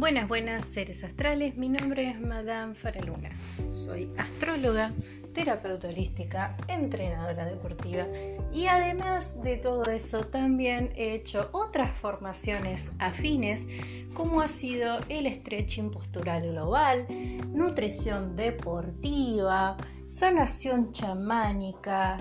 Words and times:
Buenas, 0.00 0.28
buenas 0.28 0.64
seres 0.64 1.04
astrales. 1.04 1.58
Mi 1.58 1.68
nombre 1.68 2.08
es 2.08 2.18
Madame 2.18 2.74
Faraluna. 2.74 3.28
Soy 3.70 4.10
astróloga, 4.16 4.94
terapeuta 5.34 5.88
holística, 5.88 6.56
entrenadora 6.68 7.44
deportiva 7.44 8.06
y 8.50 8.64
además 8.64 9.42
de 9.42 9.58
todo 9.58 9.84
eso 9.90 10.22
también 10.22 10.94
he 10.96 11.12
hecho 11.12 11.50
otras 11.52 11.94
formaciones 11.94 12.92
afines 12.98 13.68
como 14.14 14.40
ha 14.40 14.48
sido 14.48 15.00
el 15.10 15.32
stretching 15.34 15.90
postural 15.90 16.50
global, 16.50 17.06
nutrición 17.52 18.36
deportiva, 18.36 19.76
sanación 20.06 20.92
chamánica, 20.92 22.16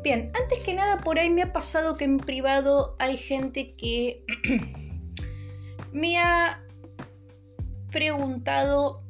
Bien, 0.02 0.32
antes 0.34 0.60
que 0.60 0.72
nada, 0.72 0.98
por 0.98 1.18
ahí 1.18 1.28
me 1.28 1.42
ha 1.42 1.52
pasado 1.52 1.96
que 1.96 2.04
en 2.04 2.16
privado 2.16 2.96
hay 2.98 3.16
gente 3.16 3.74
que 3.76 4.24
me 5.92 6.18
ha 6.18 6.64
preguntado 7.90 9.02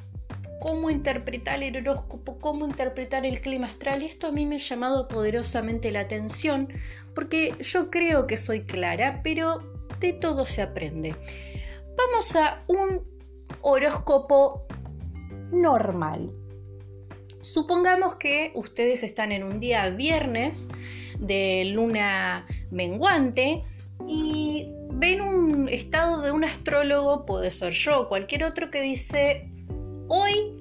cómo 0.61 0.91
interpretar 0.91 1.63
el 1.63 1.75
horóscopo, 1.75 2.37
cómo 2.37 2.67
interpretar 2.67 3.25
el 3.25 3.41
clima 3.41 3.65
astral 3.65 4.03
y 4.03 4.05
esto 4.05 4.27
a 4.27 4.31
mí 4.31 4.45
me 4.45 4.57
ha 4.57 4.59
llamado 4.59 5.07
poderosamente 5.07 5.91
la 5.91 6.01
atención 6.01 6.67
porque 7.15 7.55
yo 7.61 7.89
creo 7.89 8.27
que 8.27 8.37
soy 8.37 8.61
clara, 8.61 9.21
pero 9.23 9.57
de 9.99 10.13
todo 10.13 10.45
se 10.45 10.61
aprende. 10.61 11.15
Vamos 11.97 12.35
a 12.35 12.63
un 12.67 13.01
horóscopo 13.61 14.67
normal. 15.51 16.31
Supongamos 17.41 18.13
que 18.15 18.51
ustedes 18.53 19.01
están 19.01 19.31
en 19.31 19.43
un 19.43 19.59
día 19.59 19.89
viernes 19.89 20.67
de 21.17 21.71
luna 21.73 22.45
menguante 22.69 23.63
y 24.07 24.71
ven 24.93 25.21
un 25.21 25.69
estado 25.69 26.21
de 26.21 26.31
un 26.31 26.43
astrólogo, 26.43 27.25
puede 27.25 27.49
ser 27.49 27.73
yo, 27.73 28.07
cualquier 28.07 28.43
otro 28.43 28.69
que 28.69 28.83
dice 28.83 29.49
Hoy, 30.13 30.57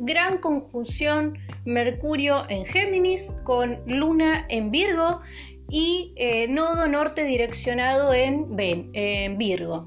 gran 0.00 0.38
conjunción 0.38 1.38
Mercurio 1.64 2.44
en 2.48 2.64
Géminis 2.64 3.36
con 3.44 3.78
Luna 3.86 4.46
en 4.48 4.72
Virgo 4.72 5.20
y 5.68 6.12
eh, 6.16 6.48
nodo 6.48 6.88
norte 6.88 7.22
direccionado 7.22 8.12
en, 8.12 8.48
en 8.58 9.38
Virgo. 9.38 9.86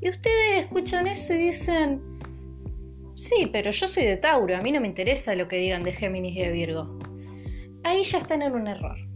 Y 0.00 0.08
ustedes 0.08 0.64
escuchan 0.64 1.06
eso 1.06 1.34
y 1.34 1.36
dicen, 1.36 2.02
sí, 3.14 3.48
pero 3.52 3.70
yo 3.70 3.86
soy 3.86 4.06
de 4.06 4.16
Tauro, 4.16 4.56
a 4.56 4.60
mí 4.60 4.72
no 4.72 4.80
me 4.80 4.88
interesa 4.88 5.36
lo 5.36 5.46
que 5.46 5.58
digan 5.58 5.84
de 5.84 5.92
Géminis 5.92 6.36
y 6.36 6.40
de 6.40 6.50
Virgo. 6.50 6.98
Ahí 7.84 8.02
ya 8.02 8.18
están 8.18 8.42
en 8.42 8.56
un 8.56 8.66
error. 8.66 9.11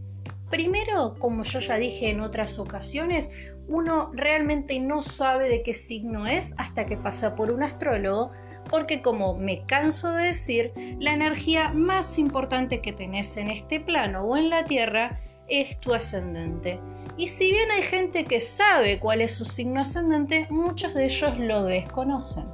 Primero, 0.49 1.15
como 1.19 1.43
yo 1.43 1.59
ya 1.59 1.75
dije 1.75 2.09
en 2.09 2.21
otras 2.21 2.57
ocasiones, 2.59 3.31
uno 3.67 4.11
realmente 4.13 4.79
no 4.79 5.01
sabe 5.01 5.49
de 5.49 5.61
qué 5.61 5.73
signo 5.73 6.25
es 6.25 6.53
hasta 6.57 6.85
que 6.85 6.95
pasa 6.95 7.35
por 7.35 7.51
un 7.51 7.63
astrólogo, 7.63 8.31
porque 8.69 9.01
como 9.01 9.37
me 9.37 9.65
canso 9.65 10.11
de 10.11 10.27
decir, 10.27 10.71
la 10.99 11.13
energía 11.13 11.69
más 11.73 12.17
importante 12.17 12.81
que 12.81 12.93
tenés 12.93 13.35
en 13.37 13.49
este 13.49 13.79
plano 13.79 14.23
o 14.23 14.37
en 14.37 14.49
la 14.49 14.63
Tierra 14.63 15.19
es 15.49 15.79
tu 15.79 15.93
ascendente. 15.93 16.79
Y 17.17 17.27
si 17.27 17.49
bien 17.49 17.71
hay 17.71 17.81
gente 17.81 18.25
que 18.25 18.39
sabe 18.39 18.99
cuál 18.99 19.21
es 19.21 19.33
su 19.33 19.43
signo 19.43 19.81
ascendente, 19.81 20.47
muchos 20.49 20.93
de 20.93 21.05
ellos 21.05 21.37
lo 21.37 21.63
desconocen. 21.63 22.45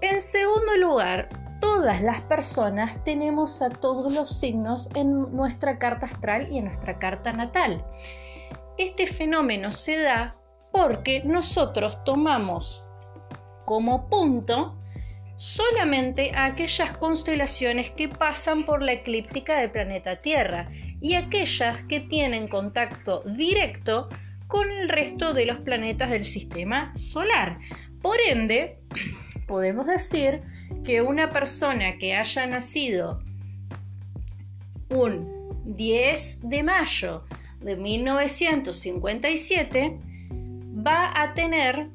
En 0.00 0.20
segundo 0.20 0.76
lugar, 0.76 1.28
todas 1.62 2.02
las 2.02 2.20
personas 2.22 3.02
tenemos 3.04 3.62
a 3.62 3.70
todos 3.70 4.12
los 4.12 4.36
signos 4.40 4.90
en 4.96 5.32
nuestra 5.32 5.78
carta 5.78 6.06
astral 6.06 6.48
y 6.50 6.58
en 6.58 6.64
nuestra 6.64 6.98
carta 6.98 7.32
natal. 7.32 7.86
Este 8.78 9.06
fenómeno 9.06 9.70
se 9.70 9.96
da 9.96 10.36
porque 10.72 11.22
nosotros 11.24 12.02
tomamos 12.02 12.84
como 13.64 14.08
punto 14.08 14.76
solamente 15.36 16.32
a 16.34 16.46
aquellas 16.46 16.90
constelaciones 16.98 17.90
que 17.90 18.08
pasan 18.08 18.66
por 18.66 18.82
la 18.82 18.94
eclíptica 18.94 19.60
del 19.60 19.70
planeta 19.70 20.20
Tierra 20.20 20.68
y 21.00 21.14
aquellas 21.14 21.84
que 21.84 22.00
tienen 22.00 22.48
contacto 22.48 23.22
directo 23.24 24.08
con 24.48 24.68
el 24.68 24.88
resto 24.88 25.32
de 25.32 25.46
los 25.46 25.58
planetas 25.60 26.10
del 26.10 26.24
sistema 26.24 26.92
solar. 26.96 27.58
Por 28.00 28.18
ende, 28.20 28.80
podemos 29.52 29.86
decir 29.86 30.40
que 30.82 31.02
una 31.02 31.28
persona 31.28 31.98
que 31.98 32.14
haya 32.14 32.46
nacido 32.46 33.22
un 34.88 35.28
10 35.66 36.48
de 36.48 36.62
mayo 36.62 37.24
de 37.60 37.76
1957 37.76 39.98
va 40.74 41.20
a 41.20 41.34
tener 41.34 41.88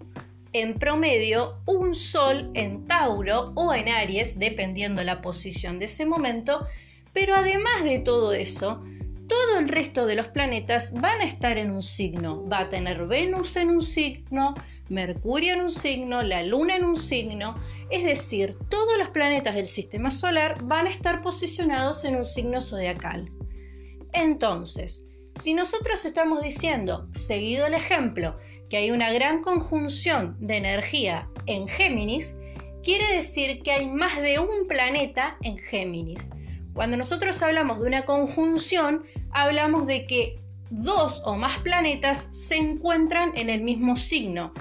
en 0.53 0.75
promedio 0.75 1.57
un 1.65 1.95
Sol 1.95 2.51
en 2.53 2.85
Tauro 2.85 3.53
o 3.55 3.73
en 3.73 3.89
Aries, 3.89 4.37
dependiendo 4.37 5.03
la 5.03 5.23
posición 5.23 5.79
de 5.79 5.85
ese 5.85 6.05
momento, 6.05 6.67
pero 7.11 7.33
además 7.33 7.83
de 7.83 7.97
todo 7.97 8.33
eso, 8.33 8.83
todo 9.27 9.57
el 9.57 9.67
resto 9.67 10.05
de 10.05 10.13
los 10.13 10.27
planetas 10.27 10.93
van 10.93 11.21
a 11.21 11.25
estar 11.25 11.57
en 11.57 11.71
un 11.71 11.81
signo. 11.81 12.47
Va 12.47 12.59
a 12.59 12.69
tener 12.69 13.07
Venus 13.07 13.55
en 13.55 13.71
un 13.71 13.81
signo, 13.81 14.53
Mercurio 14.89 15.53
en 15.53 15.61
un 15.61 15.71
signo, 15.71 16.23
la 16.23 16.43
Luna 16.43 16.75
en 16.75 16.85
un 16.85 16.97
signo, 16.97 17.55
es 17.89 18.03
decir, 18.03 18.55
todos 18.69 18.97
los 18.97 19.09
planetas 19.09 19.55
del 19.55 19.67
sistema 19.67 20.11
solar 20.11 20.63
van 20.63 20.87
a 20.87 20.91
estar 20.91 21.21
posicionados 21.21 22.05
en 22.05 22.15
un 22.15 22.25
signo 22.25 22.61
zodiacal. 22.61 23.31
Entonces, 24.13 25.07
si 25.35 25.53
nosotros 25.53 26.03
estamos 26.05 26.41
diciendo, 26.41 27.07
seguido 27.11 27.65
el 27.65 27.73
ejemplo, 27.73 28.37
que 28.69 28.77
hay 28.77 28.91
una 28.91 29.11
gran 29.11 29.41
conjunción 29.41 30.35
de 30.39 30.57
energía 30.57 31.29
en 31.45 31.67
Géminis, 31.67 32.37
quiere 32.83 33.13
decir 33.13 33.61
que 33.61 33.71
hay 33.71 33.87
más 33.87 34.21
de 34.21 34.39
un 34.39 34.67
planeta 34.67 35.37
en 35.41 35.57
Géminis. 35.57 36.31
Cuando 36.73 36.97
nosotros 36.97 37.41
hablamos 37.41 37.79
de 37.79 37.87
una 37.87 38.05
conjunción, 38.05 39.03
hablamos 39.31 39.85
de 39.87 40.05
que 40.05 40.39
dos 40.69 41.21
o 41.25 41.35
más 41.35 41.59
planetas 41.59 42.29
se 42.31 42.57
encuentran 42.57 43.31
en 43.35 43.49
el 43.49 43.61
mismo 43.61 43.95
signo 43.95 44.53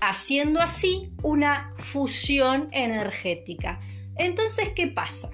haciendo 0.00 0.60
así 0.60 1.12
una 1.22 1.72
fusión 1.76 2.68
energética. 2.72 3.78
Entonces, 4.16 4.70
¿qué 4.70 4.86
pasa? 4.86 5.30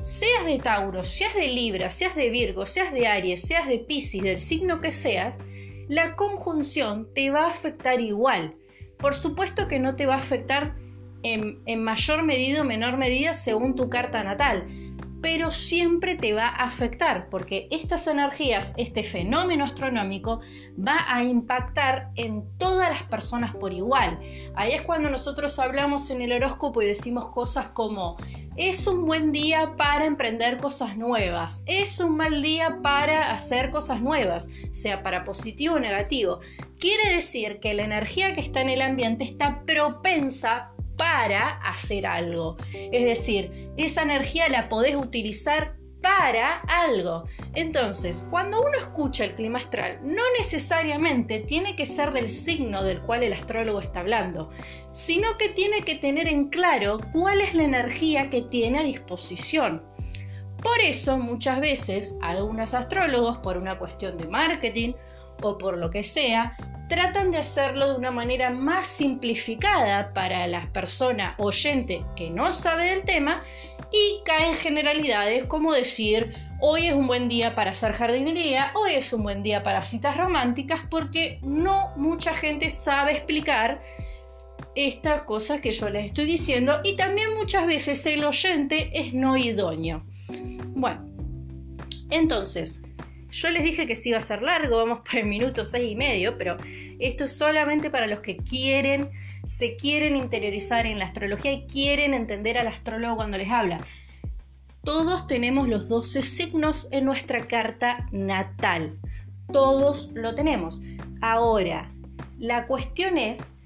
Seas 0.00 0.46
de 0.46 0.58
Tauro, 0.58 1.04
seas 1.04 1.34
de 1.34 1.48
Libra, 1.48 1.90
seas 1.90 2.16
de 2.16 2.30
Virgo, 2.30 2.64
seas 2.66 2.92
de 2.92 3.06
Aries, 3.06 3.42
seas 3.42 3.68
de 3.68 3.78
Pisces, 3.78 4.22
del 4.22 4.38
signo 4.38 4.80
que 4.80 4.92
seas, 4.92 5.38
la 5.88 6.16
conjunción 6.16 7.08
te 7.14 7.30
va 7.30 7.44
a 7.44 7.50
afectar 7.50 8.00
igual. 8.00 8.54
Por 8.96 9.14
supuesto 9.14 9.68
que 9.68 9.78
no 9.78 9.96
te 9.96 10.06
va 10.06 10.14
a 10.14 10.18
afectar 10.18 10.76
en, 11.22 11.60
en 11.66 11.82
mayor 11.82 12.22
medida 12.22 12.62
o 12.62 12.64
menor 12.64 12.96
medida 12.96 13.32
según 13.32 13.74
tu 13.76 13.90
carta 13.90 14.22
natal 14.22 14.66
pero 15.22 15.50
siempre 15.50 16.14
te 16.14 16.32
va 16.32 16.48
a 16.48 16.64
afectar 16.64 17.28
porque 17.28 17.68
estas 17.70 18.06
energías, 18.06 18.72
este 18.76 19.02
fenómeno 19.02 19.64
astronómico 19.64 20.40
va 20.78 21.04
a 21.08 21.22
impactar 21.22 22.10
en 22.16 22.44
todas 22.58 22.90
las 22.90 23.02
personas 23.04 23.54
por 23.54 23.72
igual. 23.72 24.18
Ahí 24.54 24.72
es 24.72 24.82
cuando 24.82 25.10
nosotros 25.10 25.58
hablamos 25.58 26.10
en 26.10 26.22
el 26.22 26.32
horóscopo 26.32 26.82
y 26.82 26.86
decimos 26.86 27.28
cosas 27.28 27.68
como 27.68 28.16
es 28.56 28.86
un 28.86 29.06
buen 29.06 29.32
día 29.32 29.74
para 29.76 30.04
emprender 30.04 30.58
cosas 30.58 30.96
nuevas, 30.96 31.62
es 31.66 32.00
un 32.00 32.16
mal 32.16 32.42
día 32.42 32.80
para 32.82 33.32
hacer 33.32 33.70
cosas 33.70 34.00
nuevas, 34.00 34.48
sea 34.72 35.02
para 35.02 35.24
positivo 35.24 35.76
o 35.76 35.80
negativo. 35.80 36.40
Quiere 36.78 37.14
decir 37.14 37.60
que 37.60 37.74
la 37.74 37.84
energía 37.84 38.32
que 38.32 38.40
está 38.40 38.60
en 38.60 38.70
el 38.70 38.82
ambiente 38.82 39.24
está 39.24 39.62
propensa 39.64 40.72
para 41.00 41.56
hacer 41.62 42.04
algo. 42.04 42.58
Es 42.74 43.06
decir, 43.06 43.70
esa 43.78 44.02
energía 44.02 44.50
la 44.50 44.68
podés 44.68 44.96
utilizar 44.96 45.78
para 46.02 46.58
algo. 46.68 47.24
Entonces, 47.54 48.26
cuando 48.28 48.60
uno 48.60 48.76
escucha 48.76 49.24
el 49.24 49.34
clima 49.34 49.60
astral, 49.60 50.00
no 50.02 50.22
necesariamente 50.36 51.38
tiene 51.40 51.74
que 51.74 51.86
ser 51.86 52.12
del 52.12 52.28
signo 52.28 52.82
del 52.82 53.00
cual 53.00 53.22
el 53.22 53.32
astrólogo 53.32 53.80
está 53.80 54.00
hablando, 54.00 54.50
sino 54.92 55.38
que 55.38 55.48
tiene 55.48 55.84
que 55.84 55.94
tener 55.94 56.28
en 56.28 56.50
claro 56.50 56.98
cuál 57.14 57.40
es 57.40 57.54
la 57.54 57.64
energía 57.64 58.28
que 58.28 58.42
tiene 58.42 58.80
a 58.80 58.82
disposición. 58.82 59.82
Por 60.62 60.82
eso, 60.82 61.16
muchas 61.16 61.60
veces, 61.60 62.18
algunos 62.20 62.74
astrólogos, 62.74 63.38
por 63.38 63.56
una 63.56 63.78
cuestión 63.78 64.18
de 64.18 64.28
marketing 64.28 64.92
o 65.40 65.56
por 65.56 65.78
lo 65.78 65.88
que 65.88 66.02
sea, 66.02 66.58
tratan 66.90 67.30
de 67.30 67.38
hacerlo 67.38 67.88
de 67.88 67.96
una 67.96 68.10
manera 68.10 68.50
más 68.50 68.84
simplificada 68.84 70.12
para 70.12 70.48
la 70.48 70.72
persona 70.72 71.36
oyente 71.38 72.04
que 72.16 72.30
no 72.30 72.50
sabe 72.50 72.86
del 72.86 73.04
tema 73.04 73.44
y 73.92 74.24
caen 74.24 74.54
generalidades 74.54 75.44
como 75.44 75.72
decir 75.72 76.34
hoy 76.60 76.88
es 76.88 76.94
un 76.94 77.06
buen 77.06 77.28
día 77.28 77.54
para 77.54 77.70
hacer 77.70 77.92
jardinería, 77.92 78.72
hoy 78.74 78.94
es 78.94 79.12
un 79.12 79.22
buen 79.22 79.44
día 79.44 79.62
para 79.62 79.84
citas 79.84 80.16
románticas 80.16 80.80
porque 80.90 81.38
no 81.42 81.92
mucha 81.96 82.34
gente 82.34 82.68
sabe 82.70 83.12
explicar 83.12 83.80
estas 84.74 85.22
cosas 85.22 85.60
que 85.60 85.70
yo 85.70 85.88
les 85.90 86.06
estoy 86.06 86.26
diciendo 86.26 86.80
y 86.82 86.96
también 86.96 87.36
muchas 87.36 87.68
veces 87.68 88.04
el 88.06 88.24
oyente 88.24 88.90
es 88.98 89.14
no 89.14 89.36
idóneo. 89.36 90.02
Bueno, 90.74 91.08
entonces, 92.10 92.82
yo 93.30 93.50
les 93.50 93.62
dije 93.62 93.86
que 93.86 93.94
sí 93.94 94.10
iba 94.10 94.18
a 94.18 94.20
ser 94.20 94.42
largo, 94.42 94.76
vamos 94.76 95.00
por 95.00 95.16
el 95.16 95.26
minuto 95.26 95.64
seis 95.64 95.92
y 95.92 95.96
medio, 95.96 96.36
pero 96.36 96.56
esto 96.98 97.24
es 97.24 97.36
solamente 97.36 97.90
para 97.90 98.06
los 98.06 98.20
que 98.20 98.36
quieren, 98.36 99.10
se 99.44 99.76
quieren 99.76 100.16
interiorizar 100.16 100.86
en 100.86 100.98
la 100.98 101.06
astrología 101.06 101.52
y 101.52 101.66
quieren 101.66 102.14
entender 102.14 102.58
al 102.58 102.68
astrólogo 102.68 103.16
cuando 103.16 103.38
les 103.38 103.50
habla. 103.50 103.78
Todos 104.82 105.26
tenemos 105.26 105.68
los 105.68 105.88
12 105.88 106.22
signos 106.22 106.88
en 106.90 107.04
nuestra 107.04 107.46
carta 107.46 108.06
natal. 108.12 108.98
Todos 109.52 110.10
lo 110.14 110.34
tenemos. 110.34 110.80
Ahora, 111.20 111.92
la 112.38 112.66
cuestión 112.66 113.18
es 113.18 113.56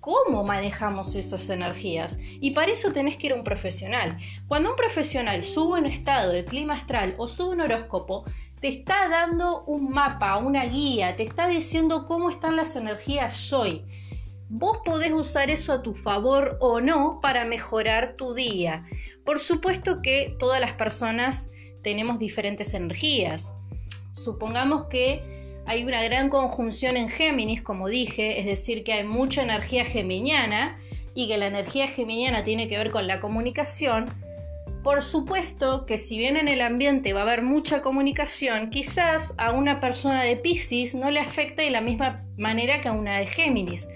cómo 0.00 0.44
manejamos 0.44 1.14
esas 1.14 1.48
energías. 1.50 2.18
Y 2.20 2.52
para 2.52 2.72
eso 2.72 2.92
tenés 2.92 3.16
que 3.16 3.28
ir 3.28 3.32
a 3.32 3.36
un 3.36 3.44
profesional. 3.44 4.18
Cuando 4.46 4.70
un 4.70 4.76
profesional 4.76 5.42
sube 5.44 5.78
un 5.78 5.86
estado 5.86 6.32
del 6.32 6.44
clima 6.44 6.74
astral 6.74 7.14
o 7.18 7.26
sube 7.26 7.54
un 7.54 7.60
horóscopo, 7.62 8.24
te 8.60 8.68
está 8.68 9.08
dando 9.08 9.64
un 9.64 9.90
mapa, 9.90 10.36
una 10.36 10.64
guía, 10.64 11.16
te 11.16 11.22
está 11.22 11.46
diciendo 11.46 12.06
cómo 12.06 12.30
están 12.30 12.56
las 12.56 12.74
energías 12.76 13.52
hoy. 13.52 13.84
Vos 14.48 14.78
podés 14.84 15.12
usar 15.12 15.50
eso 15.50 15.72
a 15.72 15.82
tu 15.82 15.94
favor 15.94 16.56
o 16.60 16.80
no 16.80 17.20
para 17.20 17.44
mejorar 17.44 18.14
tu 18.16 18.34
día. 18.34 18.86
Por 19.24 19.38
supuesto 19.38 20.00
que 20.02 20.34
todas 20.38 20.60
las 20.60 20.72
personas 20.72 21.50
tenemos 21.82 22.18
diferentes 22.18 22.74
energías. 22.74 23.54
Supongamos 24.14 24.86
que 24.86 25.62
hay 25.66 25.84
una 25.84 26.02
gran 26.02 26.30
conjunción 26.30 26.96
en 26.96 27.10
Géminis, 27.10 27.62
como 27.62 27.88
dije, 27.88 28.40
es 28.40 28.46
decir, 28.46 28.84
que 28.84 28.94
hay 28.94 29.04
mucha 29.04 29.42
energía 29.42 29.84
geminiana 29.84 30.80
y 31.14 31.28
que 31.28 31.36
la 31.36 31.46
energía 31.46 31.86
geminiana 31.86 32.42
tiene 32.42 32.68
que 32.68 32.78
ver 32.78 32.90
con 32.90 33.06
la 33.06 33.20
comunicación 33.20 34.06
por 34.88 35.02
supuesto 35.02 35.84
que 35.84 35.98
si 35.98 36.16
bien 36.16 36.38
en 36.38 36.48
el 36.48 36.62
ambiente 36.62 37.12
va 37.12 37.20
a 37.20 37.22
haber 37.24 37.42
mucha 37.42 37.82
comunicación, 37.82 38.70
quizás 38.70 39.34
a 39.36 39.52
una 39.52 39.80
persona 39.80 40.22
de 40.22 40.36
Pisces 40.36 40.94
no 40.94 41.10
le 41.10 41.20
afecte 41.20 41.60
de 41.60 41.70
la 41.70 41.82
misma 41.82 42.24
manera 42.38 42.80
que 42.80 42.88
a 42.88 42.92
una 42.92 43.18
de 43.18 43.26
Géminis, 43.26 43.86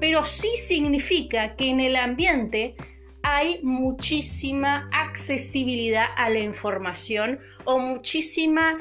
pero 0.00 0.24
sí 0.24 0.48
significa 0.56 1.56
que 1.56 1.68
en 1.68 1.80
el 1.80 1.94
ambiente 1.94 2.74
hay 3.22 3.60
muchísima 3.62 4.88
accesibilidad 4.94 6.06
a 6.16 6.30
la 6.30 6.38
información 6.38 7.40
o 7.66 7.78
muchísima 7.78 8.78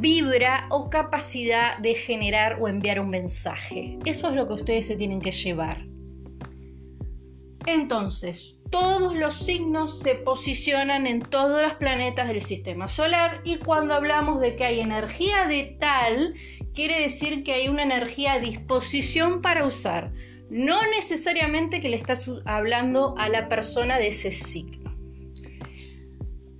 vibra 0.00 0.66
o 0.68 0.90
capacidad 0.90 1.78
de 1.78 1.94
generar 1.94 2.58
o 2.60 2.66
enviar 2.66 2.98
un 2.98 3.10
mensaje. 3.10 4.00
Eso 4.04 4.30
es 4.30 4.34
lo 4.34 4.48
que 4.48 4.54
ustedes 4.54 4.84
se 4.84 4.96
tienen 4.96 5.20
que 5.20 5.30
llevar. 5.30 5.86
Entonces, 7.66 8.56
todos 8.72 9.14
los 9.14 9.34
signos 9.34 9.98
se 9.98 10.14
posicionan 10.14 11.06
en 11.06 11.20
todos 11.20 11.60
los 11.60 11.74
planetas 11.74 12.26
del 12.26 12.40
sistema 12.40 12.88
solar 12.88 13.42
y 13.44 13.58
cuando 13.58 13.94
hablamos 13.94 14.40
de 14.40 14.56
que 14.56 14.64
hay 14.64 14.80
energía 14.80 15.46
de 15.46 15.76
tal, 15.78 16.34
quiere 16.74 17.02
decir 17.02 17.44
que 17.44 17.52
hay 17.52 17.68
una 17.68 17.82
energía 17.82 18.32
a 18.32 18.38
disposición 18.40 19.42
para 19.42 19.66
usar, 19.66 20.10
no 20.48 20.80
necesariamente 20.90 21.82
que 21.82 21.90
le 21.90 21.96
estás 21.96 22.28
hablando 22.46 23.14
a 23.18 23.28
la 23.28 23.48
persona 23.48 23.98
de 23.98 24.06
ese 24.06 24.30
signo. 24.30 24.90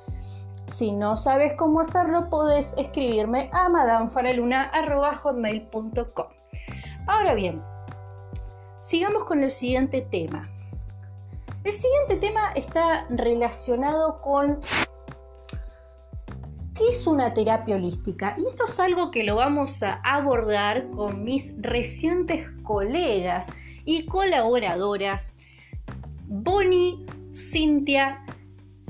Si 0.71 0.91
no 0.91 1.17
sabes 1.17 1.53
cómo 1.57 1.81
hacerlo, 1.81 2.29
puedes 2.29 2.75
escribirme 2.77 3.49
a 3.51 3.69
madamfaraluna.com. 3.69 6.27
Ahora 7.07 7.33
bien, 7.33 7.63
sigamos 8.77 9.23
con 9.23 9.43
el 9.43 9.49
siguiente 9.49 10.01
tema. 10.01 10.47
El 11.63 11.71
siguiente 11.71 12.17
tema 12.17 12.51
está 12.53 13.07
relacionado 13.09 14.21
con 14.21 14.59
¿qué 16.75 16.89
es 16.89 17.07
una 17.07 17.33
terapia 17.33 17.75
holística? 17.75 18.35
Y 18.37 18.45
esto 18.45 18.65
es 18.65 18.79
algo 18.79 19.09
que 19.11 19.23
lo 19.23 19.35
vamos 19.35 19.81
a 19.81 19.93
abordar 20.03 20.91
con 20.91 21.23
mis 21.23 21.59
recientes 21.61 22.51
colegas 22.63 23.51
y 23.85 24.05
colaboradoras 24.05 25.39
Bonnie, 26.27 27.05
Cintia, 27.33 28.23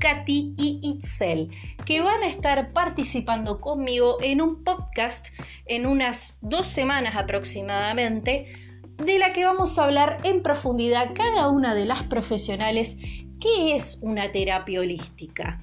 Katy 0.00 0.54
y 0.56 0.80
Itzel, 0.82 1.50
que 1.84 2.00
van 2.00 2.22
a 2.22 2.26
estar 2.26 2.72
participando 2.72 3.60
conmigo 3.60 4.16
en 4.20 4.40
un 4.40 4.64
podcast 4.64 5.28
en 5.66 5.86
unas 5.86 6.38
dos 6.40 6.66
semanas 6.66 7.14
aproximadamente, 7.14 8.52
de 8.96 9.18
la 9.18 9.32
que 9.32 9.44
vamos 9.44 9.78
a 9.78 9.84
hablar 9.84 10.18
en 10.24 10.42
profundidad 10.42 11.14
cada 11.14 11.48
una 11.48 11.74
de 11.74 11.84
las 11.84 12.02
profesionales 12.02 12.96
qué 13.40 13.74
es 13.74 13.98
una 14.02 14.32
terapia 14.32 14.80
holística. 14.80 15.60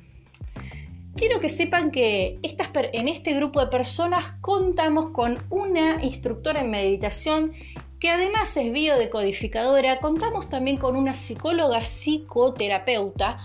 Quiero 1.15 1.39
que 1.39 1.50
sepan 1.50 1.91
que 1.91 2.39
en 2.44 3.08
este 3.08 3.34
grupo 3.34 3.60
de 3.60 3.67
personas 3.67 4.34
contamos 4.41 5.08
con 5.10 5.39
una 5.50 6.03
instructora 6.03 6.62
en 6.62 6.70
meditación 6.70 7.53
que 8.00 8.12
además 8.12 8.56
es 8.56 8.72
biodecodificadora, 8.72 10.00
contamos 10.00 10.50
también 10.50 10.77
con 10.77 10.96
una 10.96 11.15
psicóloga 11.15 11.82
psicoterapeuta, 11.82 13.39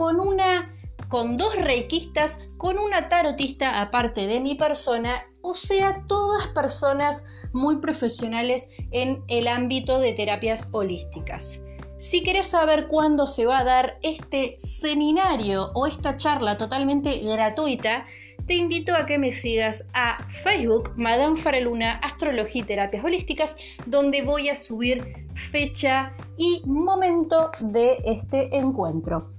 con 0.00 0.18
una 0.18 0.74
con 1.08 1.36
dos 1.36 1.54
reikistas, 1.56 2.38
con 2.56 2.78
una 2.78 3.10
tarotista 3.10 3.82
aparte 3.82 4.26
de 4.26 4.40
mi 4.40 4.54
persona, 4.54 5.24
o 5.42 5.52
sea, 5.52 6.04
todas 6.06 6.48
personas 6.48 7.22
muy 7.52 7.80
profesionales 7.80 8.70
en 8.92 9.22
el 9.28 9.46
ámbito 9.46 9.98
de 9.98 10.14
terapias 10.14 10.70
holísticas. 10.72 11.60
Si 11.98 12.22
querés 12.22 12.46
saber 12.46 12.88
cuándo 12.88 13.26
se 13.26 13.44
va 13.44 13.58
a 13.58 13.64
dar 13.64 13.98
este 14.00 14.54
seminario 14.56 15.70
o 15.74 15.86
esta 15.86 16.16
charla 16.16 16.56
totalmente 16.56 17.18
gratuita, 17.18 18.06
te 18.46 18.54
invito 18.54 18.94
a 18.94 19.04
que 19.04 19.18
me 19.18 19.32
sigas 19.32 19.86
a 19.92 20.24
Facebook, 20.42 20.94
Madame 20.96 21.38
Faraluna 21.38 21.98
Astrología 21.98 22.62
y 22.62 22.64
Terapias 22.64 23.04
Holísticas, 23.04 23.54
donde 23.84 24.22
voy 24.22 24.48
a 24.48 24.54
subir 24.54 25.26
fecha 25.34 26.14
y 26.38 26.62
momento 26.64 27.50
de 27.60 27.98
este 28.06 28.56
encuentro. 28.56 29.38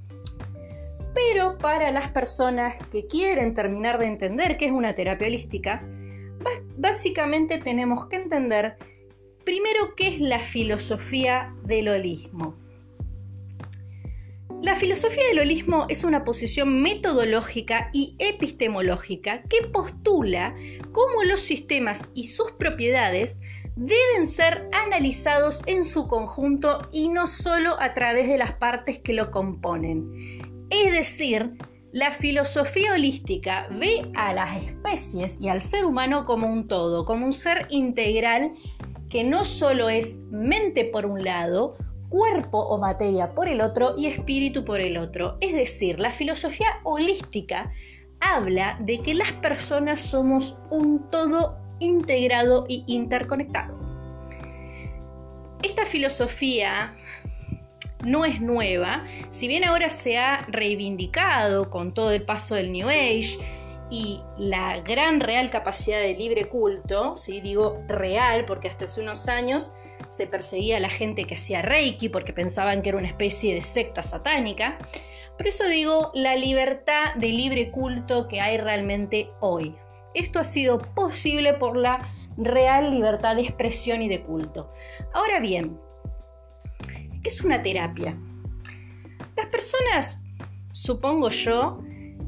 Pero 1.14 1.58
para 1.58 1.92
las 1.92 2.12
personas 2.12 2.76
que 2.92 3.06
quieren 3.06 3.54
terminar 3.54 4.00
de 4.00 4.08
entender 4.08 4.58
qué 4.58 4.66
es 4.68 4.72
una 4.72 4.94
terapia 4.94 5.28
holística, 5.28 5.88
básicamente 6.78 7.58
tenemos 7.58 8.08
que 8.08 8.16
entender 8.16 8.78
primero 9.44 9.96
qué 9.96 10.08
es 10.08 10.22
la 10.22 10.40
filosofía 10.40 11.54
del 11.64 11.90
holismo. 11.90 12.56
La 14.62 14.76
filosofía 14.76 15.26
del 15.28 15.40
holismo 15.40 15.88
es 15.90 16.04
una 16.04 16.24
posición 16.24 16.84
metodológica 16.84 17.90
y 17.94 18.16
epistemológica 18.20 19.42
que 19.44 19.68
postula 19.68 20.56
cómo 20.92 21.24
los 21.24 21.40
sistemas 21.40 22.12
y 22.14 22.26
sus 22.26 22.52
propiedades 22.52 23.42
deben 23.76 24.28
ser 24.28 24.70
analizados 24.72 25.64
en 25.66 25.84
su 25.84 26.08
conjunto 26.08 26.88
y 26.92 27.10
no 27.10 27.26
solo 27.26 27.76
a 27.82 27.96
través 27.96 28.28
de 28.28 28.38
las 28.38 28.52
partes 28.52 29.00
que 29.00 29.14
lo 29.14 29.32
componen. 29.32 30.51
Es 30.72 30.92
decir, 30.94 31.52
la 31.92 32.12
filosofía 32.12 32.94
holística 32.94 33.68
ve 33.70 34.10
a 34.16 34.34
las 34.34 34.56
especies 34.64 35.38
y 35.42 35.50
al 35.50 35.60
ser 35.60 35.84
humano 35.84 36.24
como 36.24 36.48
un 36.48 36.70
todo, 36.70 37.06
como 37.06 37.26
un 37.26 37.34
ser 37.34 37.68
integral 37.70 38.54
que 39.10 39.26
no 39.26 39.44
solo 39.44 39.90
es 39.90 40.26
mente 40.32 40.86
por 40.86 41.06
un 41.06 41.26
lado, 41.26 41.76
cuerpo 42.08 42.58
o 42.60 42.78
materia 42.78 43.36
por 43.36 43.50
el 43.50 43.60
otro 43.60 43.96
y 43.98 44.06
espíritu 44.06 44.64
por 44.64 44.80
el 44.80 44.98
otro. 44.98 45.38
Es 45.42 45.54
decir, 45.54 46.00
la 46.00 46.12
filosofía 46.12 46.80
holística 46.84 47.74
habla 48.22 48.78
de 48.80 49.00
que 49.00 49.14
las 49.14 49.34
personas 49.34 50.00
somos 50.00 50.58
un 50.70 51.10
todo 51.10 51.58
integrado 51.80 52.66
y 52.70 52.86
interconectado. 52.88 53.78
Esta 55.64 55.86
filosofía 55.86 56.94
no 58.04 58.26
es 58.26 58.42
nueva, 58.42 59.06
si 59.30 59.48
bien 59.48 59.64
ahora 59.64 59.90
se 59.90 60.18
ha 60.18 60.46
reivindicado 60.48 61.70
con 61.70 61.94
todo 61.94 62.12
el 62.12 62.24
paso 62.24 62.56
del 62.56 62.72
New 62.72 62.90
Age 62.90 63.38
y 63.90 64.22
la 64.38 64.80
gran 64.80 65.20
real 65.20 65.50
capacidad 65.50 66.00
de 66.00 66.14
libre 66.14 66.46
culto, 66.46 67.16
¿sí? 67.18 67.42
digo 67.42 67.84
real 67.88 68.46
porque 68.46 68.70
hasta 68.70 68.86
hace 68.86 69.02
unos 69.02 69.28
años 69.28 69.72
se 70.08 70.28
perseguía 70.28 70.78
a 70.78 70.80
la 70.80 70.90
gente 70.90 71.26
que 71.26 71.36
hacía 71.36 71.62
Reiki 71.62 72.10
porque 72.10 72.34
pensaban 72.34 72.82
que 72.82 72.90
era 72.90 72.98
una 72.98 73.08
especie 73.08 73.54
de 73.54 73.62
secta 73.62 74.02
satánica. 74.02 74.78
Por 75.38 75.48
eso 75.48 75.66
digo 75.68 76.12
la 76.14 76.36
libertad 76.36 77.16
de 77.16 77.28
libre 77.28 77.72
culto 77.72 78.28
que 78.28 78.40
hay 78.40 78.58
realmente 78.58 79.30
hoy. 79.42 79.76
Esto 80.14 80.40
ha 80.40 80.44
sido 80.44 80.80
posible 80.80 81.54
por 81.54 81.76
la 81.76 82.14
real 82.38 82.92
libertad 82.92 83.36
de 83.36 83.42
expresión 83.42 84.02
y 84.02 84.08
de 84.08 84.22
culto. 84.22 84.72
Ahora 85.14 85.40
bien, 85.40 85.80
¿qué 87.22 87.30
es 87.30 87.42
una 87.42 87.62
terapia? 87.62 88.16
Las 89.36 89.48
personas, 89.48 90.22
supongo 90.72 91.30
yo, 91.30 91.80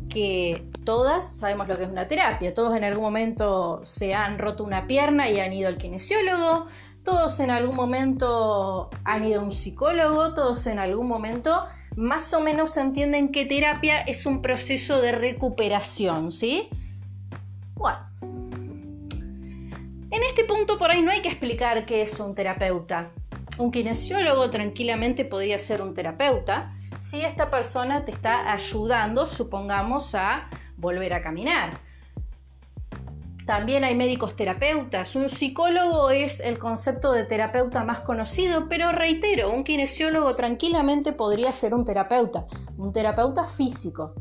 que 0.09 0.63
todas 0.85 1.37
sabemos 1.37 1.67
lo 1.67 1.77
que 1.77 1.83
es 1.83 1.89
una 1.89 2.07
terapia. 2.07 2.53
Todos 2.53 2.75
en 2.75 2.83
algún 2.83 3.03
momento 3.03 3.81
se 3.83 4.13
han 4.13 4.37
roto 4.37 4.63
una 4.63 4.85
pierna 4.87 5.29
y 5.29 5.39
han 5.39 5.53
ido 5.53 5.67
al 5.67 5.77
kinesiólogo, 5.77 6.67
todos 7.03 7.39
en 7.39 7.49
algún 7.51 7.75
momento 7.75 8.89
han 9.03 9.25
ido 9.25 9.41
a 9.41 9.43
un 9.43 9.51
psicólogo, 9.51 10.33
todos 10.33 10.67
en 10.67 10.79
algún 10.79 11.07
momento 11.07 11.63
más 11.95 12.33
o 12.33 12.41
menos 12.41 12.77
entienden 12.77 13.31
que 13.31 13.45
terapia 13.45 14.01
es 14.01 14.25
un 14.25 14.41
proceso 14.41 15.01
de 15.01 15.11
recuperación, 15.11 16.31
¿sí? 16.31 16.69
Bueno, 17.75 17.99
en 20.11 20.23
este 20.23 20.45
punto 20.45 20.77
por 20.77 20.91
ahí 20.91 21.01
no 21.01 21.11
hay 21.11 21.21
que 21.21 21.29
explicar 21.29 21.85
qué 21.85 22.01
es 22.01 22.19
un 22.19 22.35
terapeuta. 22.35 23.11
Un 23.57 23.71
kinesiólogo 23.71 24.49
tranquilamente 24.49 25.25
podría 25.25 25.57
ser 25.57 25.81
un 25.81 25.93
terapeuta 25.93 26.71
si 26.97 27.21
esta 27.21 27.49
persona 27.49 28.05
te 28.05 28.11
está 28.11 28.51
ayudando, 28.51 29.25
supongamos, 29.25 30.15
a 30.15 30.49
volver 30.77 31.13
a 31.13 31.21
caminar 31.21 31.79
también 33.45 33.83
hay 33.83 33.95
médicos 33.95 34.35
terapeutas. 34.35 35.15
Un 35.15 35.29
psicólogo 35.29 36.09
es 36.09 36.39
el 36.39 36.59
concepto 36.59 37.11
de 37.11 37.25
terapeuta 37.25 37.83
más 37.83 37.99
conocido, 37.99 38.69
pero 38.69 38.91
reitero, 38.91 39.51
un 39.51 39.63
kinesiólogo 39.63 40.35
tranquilamente 40.35 41.11
podría 41.11 41.51
ser 41.51 41.73
un 41.73 41.85
terapeuta, 41.85 42.45
un 42.77 42.91
terapeuta 42.91 43.45
físico. 43.45 44.13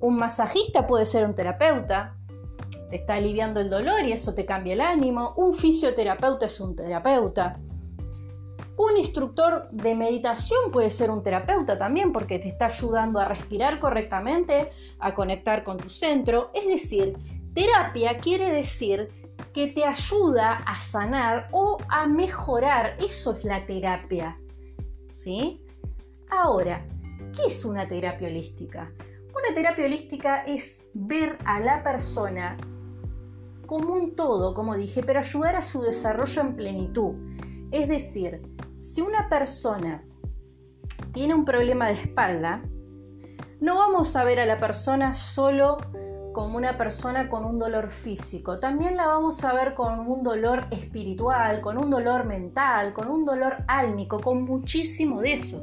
Un 0.00 0.16
masajista 0.16 0.86
puede 0.86 1.04
ser 1.04 1.24
un 1.24 1.34
terapeuta, 1.34 2.16
te 2.88 2.96
está 2.96 3.14
aliviando 3.14 3.60
el 3.60 3.70
dolor 3.70 4.02
y 4.04 4.12
eso 4.12 4.34
te 4.34 4.46
cambia 4.46 4.74
el 4.74 4.80
ánimo. 4.80 5.34
Un 5.36 5.54
fisioterapeuta 5.54 6.46
es 6.46 6.60
un 6.60 6.76
terapeuta. 6.76 7.58
Un 8.82 8.96
instructor 8.96 9.68
de 9.72 9.94
meditación 9.94 10.70
puede 10.72 10.88
ser 10.88 11.10
un 11.10 11.22
terapeuta 11.22 11.76
también 11.76 12.12
porque 12.12 12.38
te 12.38 12.48
está 12.48 12.64
ayudando 12.64 13.20
a 13.20 13.26
respirar 13.26 13.78
correctamente, 13.78 14.70
a 14.98 15.12
conectar 15.12 15.62
con 15.62 15.76
tu 15.76 15.90
centro. 15.90 16.50
Es 16.54 16.66
decir, 16.66 17.14
Terapia 17.52 18.16
quiere 18.16 18.50
decir 18.50 19.08
que 19.52 19.66
te 19.66 19.84
ayuda 19.84 20.54
a 20.64 20.78
sanar 20.78 21.50
o 21.52 21.76
a 21.90 22.06
mejorar. 22.06 22.96
Eso 22.98 23.36
es 23.36 23.44
la 23.44 23.66
terapia. 23.66 24.40
¿Sí? 25.12 25.62
Ahora, 26.30 26.86
¿qué 27.36 27.48
es 27.48 27.66
una 27.66 27.86
terapia 27.86 28.28
holística? 28.28 28.90
Una 29.28 29.54
terapia 29.54 29.84
holística 29.84 30.44
es 30.44 30.88
ver 30.94 31.36
a 31.44 31.60
la 31.60 31.82
persona 31.82 32.56
como 33.66 33.92
un 33.92 34.16
todo, 34.16 34.54
como 34.54 34.74
dije, 34.74 35.02
pero 35.02 35.18
ayudar 35.18 35.56
a 35.56 35.60
su 35.60 35.82
desarrollo 35.82 36.40
en 36.40 36.56
plenitud. 36.56 37.14
Es 37.72 37.86
decir, 37.88 38.40
si 38.80 39.02
una 39.02 39.28
persona 39.28 40.02
tiene 41.12 41.34
un 41.34 41.44
problema 41.44 41.86
de 41.86 41.92
espalda, 41.92 42.62
no 43.60 43.76
vamos 43.76 44.16
a 44.16 44.24
ver 44.24 44.40
a 44.40 44.46
la 44.46 44.56
persona 44.56 45.12
solo 45.12 45.76
como 46.32 46.56
una 46.56 46.76
persona 46.78 47.28
con 47.28 47.44
un 47.44 47.58
dolor 47.58 47.90
físico. 47.90 48.58
También 48.58 48.96
la 48.96 49.06
vamos 49.06 49.44
a 49.44 49.52
ver 49.52 49.74
con 49.74 50.00
un 50.00 50.22
dolor 50.22 50.66
espiritual, 50.70 51.60
con 51.60 51.76
un 51.76 51.90
dolor 51.90 52.24
mental, 52.24 52.94
con 52.94 53.08
un 53.08 53.26
dolor 53.26 53.64
álmico, 53.68 54.18
con 54.20 54.44
muchísimo 54.44 55.20
de 55.20 55.32
eso. 55.34 55.62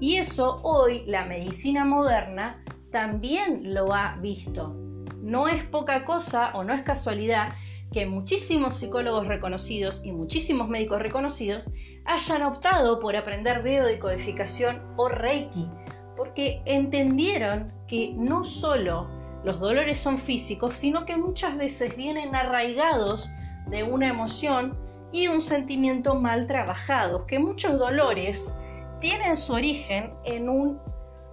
Y 0.00 0.16
eso 0.16 0.56
hoy 0.62 1.04
la 1.06 1.26
medicina 1.26 1.84
moderna 1.84 2.64
también 2.90 3.74
lo 3.74 3.92
ha 3.92 4.16
visto. 4.16 4.74
No 5.20 5.48
es 5.48 5.64
poca 5.64 6.04
cosa 6.04 6.52
o 6.54 6.64
no 6.64 6.72
es 6.72 6.82
casualidad 6.82 7.50
que 7.92 8.06
muchísimos 8.06 8.74
psicólogos 8.74 9.26
reconocidos 9.26 10.02
y 10.04 10.12
muchísimos 10.12 10.68
médicos 10.68 11.00
reconocidos 11.00 11.70
hayan 12.04 12.42
optado 12.42 13.00
por 13.00 13.16
aprender 13.16 13.62
biodecodificación 13.62 14.82
o 14.96 15.08
Reiki, 15.08 15.68
porque 16.16 16.62
entendieron 16.64 17.72
que 17.86 18.12
no 18.14 18.44
solo 18.44 19.08
los 19.44 19.60
dolores 19.60 19.98
son 19.98 20.18
físicos, 20.18 20.74
sino 20.74 21.04
que 21.04 21.16
muchas 21.16 21.56
veces 21.56 21.96
vienen 21.96 22.34
arraigados 22.34 23.30
de 23.68 23.82
una 23.84 24.08
emoción 24.08 24.76
y 25.12 25.28
un 25.28 25.40
sentimiento 25.40 26.14
mal 26.14 26.46
trabajados, 26.46 27.24
que 27.24 27.38
muchos 27.38 27.78
dolores 27.78 28.54
tienen 29.00 29.36
su 29.36 29.54
origen 29.54 30.12
en 30.24 30.48
un 30.48 30.80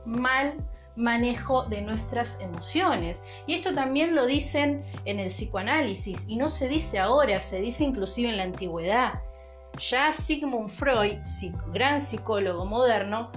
mal 0.06 0.54
manejo 0.96 1.64
de 1.64 1.82
nuestras 1.82 2.40
emociones. 2.42 3.22
Y 3.48 3.54
esto 3.54 3.74
también 3.74 4.16
lo 4.16 4.26
dicen 4.26 4.84
en 5.06 5.20
el 5.20 5.28
psicoanálisis 5.28 6.28
y 6.28 6.38
no 6.38 6.50
se 6.50 6.68
dice 6.68 7.00
ahora, 7.00 7.42
se 7.42 7.60
dice 7.60 7.84
inclusive 7.84 8.30
en 8.30 8.38
la 8.38 8.44
antigüedad. 8.44 9.22
Ya 9.78 10.14
Sigmund 10.14 10.70
Freud, 10.70 11.18
gran 11.74 12.00
psicólogo 12.00 12.66
moderno, 12.66 13.32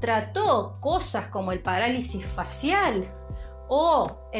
trató 0.00 0.78
cosas 0.80 1.26
como 1.28 1.52
el 1.52 1.60
parálisis 1.60 2.24
facial, 2.24 3.08
o 3.68 4.30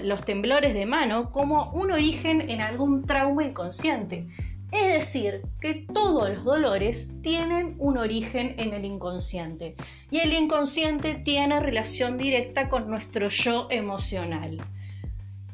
los 0.00 0.24
temblores 0.24 0.74
de 0.74 0.86
mano 0.86 1.30
como 1.30 1.70
un 1.70 1.92
origen 1.92 2.50
en 2.50 2.60
algún 2.60 3.06
trauma 3.06 3.44
inconsciente. 3.44 4.28
Es 4.72 4.92
decir, 4.92 5.42
que 5.60 5.74
todos 5.74 6.30
los 6.30 6.44
dolores 6.44 7.12
tienen 7.22 7.74
un 7.78 7.98
origen 7.98 8.54
en 8.58 8.72
el 8.72 8.84
inconsciente 8.84 9.74
y 10.10 10.18
el 10.18 10.32
inconsciente 10.32 11.14
tiene 11.14 11.58
relación 11.58 12.16
directa 12.16 12.68
con 12.68 12.88
nuestro 12.88 13.28
yo 13.28 13.66
emocional. 13.70 14.58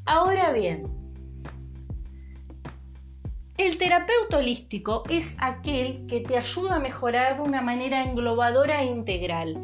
Ahora 0.04 0.52
bien, 0.52 1.05
el 3.58 3.78
terapeuta 3.78 4.38
holístico 4.38 5.02
es 5.08 5.36
aquel 5.40 6.06
que 6.06 6.20
te 6.20 6.36
ayuda 6.36 6.76
a 6.76 6.80
mejorar 6.80 7.36
de 7.36 7.42
una 7.42 7.62
manera 7.62 8.04
englobadora 8.04 8.82
e 8.82 8.86
integral. 8.86 9.60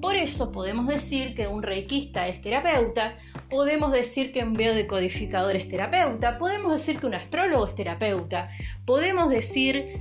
Por 0.00 0.16
eso 0.16 0.52
podemos 0.52 0.86
decir 0.86 1.34
que 1.34 1.46
un 1.46 1.62
reikista 1.62 2.26
es 2.28 2.40
terapeuta, 2.40 3.16
podemos 3.48 3.92
decir 3.92 4.32
que 4.32 4.42
un 4.42 4.54
biodecodificador 4.54 5.56
es 5.56 5.68
terapeuta, 5.68 6.38
podemos 6.38 6.72
decir 6.72 6.98
que 6.98 7.06
un 7.06 7.14
astrólogo 7.14 7.66
es 7.66 7.74
terapeuta, 7.74 8.48
podemos 8.84 9.30
decir 9.30 10.00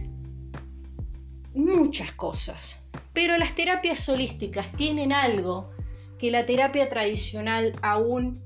muchas 1.53 2.11
cosas. 2.13 2.81
Pero 3.13 3.37
las 3.37 3.55
terapias 3.55 4.07
holísticas 4.09 4.71
tienen 4.73 5.13
algo 5.13 5.69
que 6.19 6.31
la 6.31 6.45
terapia 6.45 6.89
tradicional 6.89 7.73
aún 7.81 8.41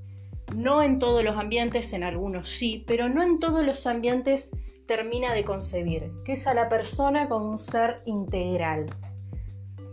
no 0.55 0.83
en 0.83 0.99
todos 0.99 1.23
los 1.23 1.37
ambientes, 1.37 1.93
en 1.93 2.03
algunos 2.03 2.49
sí, 2.49 2.83
pero 2.85 3.09
no 3.09 3.23
en 3.23 3.39
todos 3.39 3.65
los 3.65 3.85
ambientes 3.87 4.51
termina 4.89 5.35
de 5.35 5.45
concebir, 5.45 6.11
que 6.25 6.31
es 6.31 6.47
a 6.47 6.55
la 6.55 6.67
persona 6.67 7.29
como 7.29 7.47
un 7.51 7.59
ser 7.59 8.01
integral. 8.05 8.87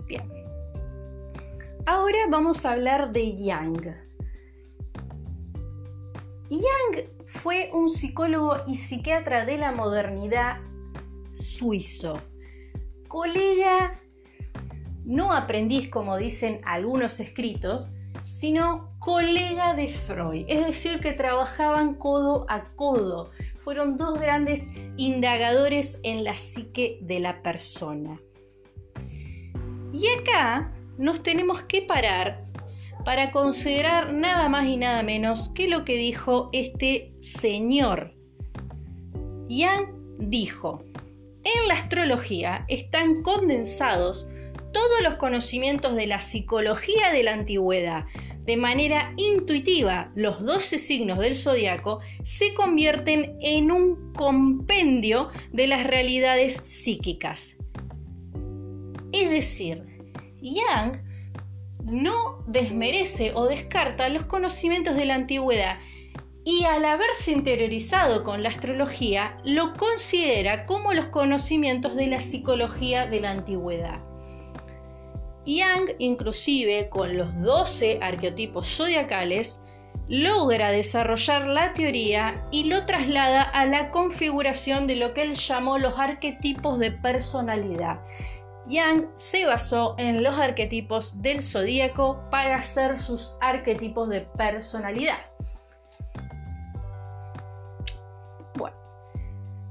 Bien. 0.06 0.26
Ahora 1.84 2.20
vamos 2.30 2.64
a 2.64 2.72
hablar 2.72 3.12
de 3.12 3.36
Yang. 3.36 3.94
Yang 6.48 7.10
fue 7.26 7.68
un 7.74 7.90
psicólogo 7.90 8.56
y 8.66 8.76
psiquiatra 8.76 9.44
de 9.44 9.58
la 9.58 9.70
modernidad 9.70 10.60
suizo, 11.30 12.18
colega, 13.06 14.00
no 15.04 15.34
aprendiz 15.34 15.90
como 15.90 16.16
dicen 16.16 16.62
algunos 16.64 17.20
escritos, 17.20 17.90
sino 18.22 18.96
colega 18.98 19.74
de 19.74 19.88
Freud, 19.88 20.46
es 20.48 20.66
decir, 20.66 21.00
que 21.00 21.12
trabajaban 21.12 21.96
codo 21.96 22.46
a 22.48 22.64
codo. 22.76 23.30
Fueron 23.66 23.96
dos 23.96 24.20
grandes 24.20 24.70
indagadores 24.96 25.99
en 26.04 26.23
la 26.23 26.37
psique 26.37 26.99
de 27.00 27.18
la 27.18 27.42
persona. 27.42 28.20
Y 29.92 30.06
acá 30.20 30.73
nos 30.99 31.25
tenemos 31.25 31.62
que 31.62 31.82
parar 31.82 32.44
para 33.04 33.32
considerar 33.32 34.12
nada 34.12 34.49
más 34.49 34.66
y 34.66 34.76
nada 34.76 35.02
menos 35.02 35.49
que 35.49 35.66
lo 35.66 35.85
que 35.85 35.96
dijo 35.96 36.49
este 36.52 37.12
señor. 37.18 38.14
Yang 39.49 40.20
dijo, 40.20 40.85
en 41.42 41.66
la 41.66 41.75
astrología 41.75 42.66
están 42.68 43.20
condensados 43.25 44.28
todos 44.73 45.02
los 45.02 45.14
conocimientos 45.14 45.96
de 45.96 46.06
la 46.06 46.20
psicología 46.20 47.11
de 47.11 47.25
la 47.25 47.32
antigüedad. 47.32 48.04
De 48.46 48.56
manera 48.56 49.12
intuitiva, 49.16 50.12
los 50.14 50.40
12 50.44 50.78
signos 50.78 51.18
del 51.18 51.34
zodiaco 51.34 51.98
se 52.22 52.54
convierten 52.54 53.36
en 53.40 53.72
un 53.72 54.12
compendio 54.12 55.30
de 55.52 55.66
las 55.66 55.84
realidades 55.84 56.54
psíquicas. 56.62 57.56
Es 59.10 59.30
decir, 59.30 59.84
Yang 60.40 61.02
no 61.82 62.44
desmerece 62.46 63.32
o 63.34 63.46
descarta 63.46 64.08
los 64.10 64.26
conocimientos 64.26 64.94
de 64.94 65.06
la 65.06 65.16
antigüedad 65.16 65.78
y 66.44 66.62
al 66.64 66.84
haberse 66.84 67.32
interiorizado 67.32 68.22
con 68.22 68.44
la 68.44 68.50
astrología 68.50 69.38
lo 69.44 69.72
considera 69.74 70.66
como 70.66 70.92
los 70.92 71.06
conocimientos 71.06 71.96
de 71.96 72.06
la 72.06 72.20
psicología 72.20 73.06
de 73.06 73.20
la 73.20 73.32
antigüedad. 73.32 74.05
Yang, 75.46 75.94
inclusive 75.98 76.88
con 76.88 77.16
los 77.16 77.40
12 77.40 78.00
arqueotipos 78.02 78.66
zodiacales, 78.66 79.60
logra 80.08 80.70
desarrollar 80.70 81.46
la 81.46 81.72
teoría 81.72 82.46
y 82.50 82.64
lo 82.64 82.84
traslada 82.84 83.42
a 83.42 83.64
la 83.64 83.90
configuración 83.90 84.86
de 84.86 84.96
lo 84.96 85.14
que 85.14 85.22
él 85.22 85.34
llamó 85.34 85.78
los 85.78 85.98
arquetipos 85.98 86.78
de 86.78 86.92
personalidad, 86.92 88.00
Yang 88.68 89.08
se 89.14 89.46
basó 89.46 89.94
en 89.96 90.24
los 90.24 90.36
arquetipos 90.38 91.22
del 91.22 91.40
zodíaco 91.40 92.20
para 92.30 92.56
hacer 92.56 92.98
sus 92.98 93.32
arquetipos 93.40 94.08
de 94.08 94.22
personalidad. 94.22 95.18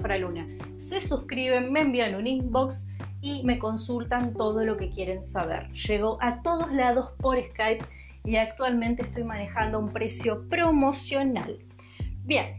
Se 0.77 0.99
suscriben, 0.99 1.71
me 1.71 1.81
envían 1.81 2.15
un 2.15 2.27
inbox 2.27 2.87
y 3.21 3.43
me 3.43 3.59
consultan 3.59 4.33
todo 4.33 4.65
lo 4.65 4.77
que 4.77 4.89
quieren 4.89 5.21
saber. 5.21 5.69
Llego 5.71 6.17
a 6.21 6.41
todos 6.41 6.71
lados 6.71 7.13
por 7.19 7.41
Skype 7.41 7.85
y 8.23 8.35
actualmente 8.35 9.03
estoy 9.03 9.23
manejando 9.23 9.79
un 9.79 9.91
precio 9.91 10.47
promocional. 10.49 11.59
Bien, 12.23 12.55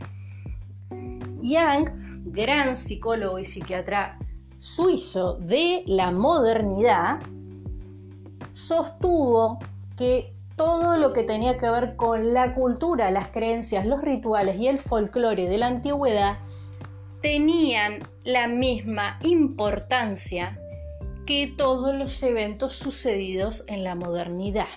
Yang, 1.42 2.22
gran 2.26 2.76
psicólogo 2.76 3.38
y 3.38 3.44
psiquiatra 3.44 4.18
suizo 4.58 5.34
de 5.34 5.82
la 5.86 6.12
modernidad, 6.12 7.18
sostuvo 8.52 9.58
que 9.96 10.32
todo 10.56 10.96
lo 10.96 11.12
que 11.12 11.24
tenía 11.24 11.56
que 11.56 11.68
ver 11.68 11.96
con 11.96 12.32
la 12.32 12.54
cultura, 12.54 13.10
las 13.10 13.28
creencias, 13.28 13.84
los 13.84 14.02
rituales 14.02 14.56
y 14.60 14.68
el 14.68 14.78
folclore 14.78 15.48
de 15.48 15.58
la 15.58 15.66
antigüedad 15.66 16.38
tenían 17.20 18.00
la 18.24 18.46
misma 18.46 19.18
importancia 19.22 20.58
que 21.26 21.52
todos 21.56 21.94
los 21.94 22.22
eventos 22.22 22.74
sucedidos 22.74 23.64
en 23.66 23.84
la 23.84 23.94
modernidad. 23.94 24.68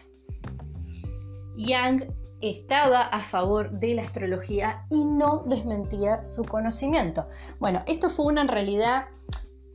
Yang 1.55 2.13
estaba 2.41 3.01
a 3.01 3.21
favor 3.21 3.71
de 3.71 3.95
la 3.95 4.03
astrología 4.03 4.85
y 4.89 5.03
no 5.03 5.43
desmentía 5.45 6.23
su 6.23 6.43
conocimiento. 6.43 7.27
Bueno, 7.59 7.83
esto 7.87 8.09
fue 8.09 8.25
una 8.25 8.41
en 8.41 8.47
realidad 8.47 9.05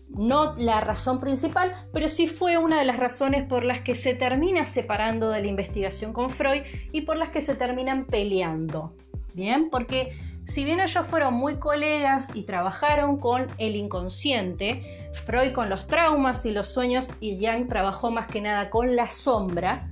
no 0.08 0.54
la 0.56 0.80
razón 0.80 1.20
principal, 1.20 1.72
pero 1.92 2.08
sí 2.08 2.26
fue 2.26 2.58
una 2.58 2.78
de 2.78 2.84
las 2.84 2.96
razones 2.96 3.44
por 3.44 3.64
las 3.64 3.80
que 3.80 3.94
se 3.94 4.14
termina 4.14 4.64
separando 4.64 5.30
de 5.30 5.40
la 5.40 5.48
investigación 5.48 6.12
con 6.12 6.30
Freud 6.30 6.62
y 6.92 7.02
por 7.02 7.16
las 7.16 7.30
que 7.30 7.40
se 7.40 7.54
terminan 7.54 8.06
peleando. 8.06 8.94
Bien, 9.34 9.70
porque 9.70 10.18
si 10.44 10.64
bien 10.64 10.80
ellos 10.80 11.06
fueron 11.06 11.34
muy 11.34 11.58
colegas 11.58 12.30
y 12.34 12.42
trabajaron 12.42 13.18
con 13.18 13.46
el 13.58 13.76
inconsciente, 13.76 15.08
Freud 15.12 15.52
con 15.52 15.70
los 15.70 15.86
traumas 15.86 16.44
y 16.44 16.50
los 16.50 16.68
sueños 16.68 17.08
y 17.20 17.38
Jung 17.44 17.68
trabajó 17.68 18.10
más 18.10 18.26
que 18.26 18.40
nada 18.40 18.68
con 18.68 18.96
la 18.96 19.06
sombra, 19.06 19.88